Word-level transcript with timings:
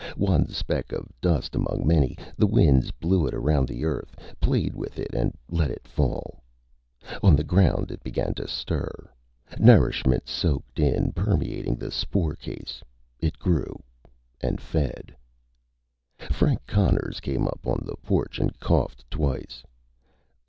One 0.17 0.47
speck 0.47 0.91
of 0.93 1.09
dust 1.21 1.53
among 1.53 1.85
many, 1.85 2.17
the 2.35 2.47
winds 2.47 2.89
blew 2.89 3.27
it 3.27 3.35
around 3.35 3.67
the 3.67 3.85
Earth, 3.85 4.15
played 4.39 4.73
with 4.73 4.97
it, 4.97 5.13
and 5.13 5.37
let 5.47 5.69
it 5.69 5.87
fall. 5.87 6.41
On 7.21 7.35
the 7.35 7.43
ground, 7.43 7.91
it 7.91 8.01
began 8.03 8.33
to 8.33 8.47
stir. 8.47 8.89
Nourishment 9.59 10.27
soaked 10.27 10.79
in, 10.79 11.11
permeating 11.11 11.75
the 11.75 11.91
spore 11.91 12.33
case. 12.35 12.81
It 13.19 13.37
grew 13.37 13.79
and 14.41 14.59
fed. 14.59 15.15
Frank 16.17 16.65
Conners 16.65 17.19
came 17.19 17.45
up 17.47 17.67
on 17.67 17.83
the 17.85 17.95
porch 17.97 18.39
and 18.39 18.59
coughed 18.59 19.05
twice. 19.11 19.61